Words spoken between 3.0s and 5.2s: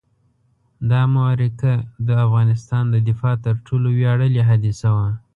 دفاع تر ټولو ویاړلې حادثه وه.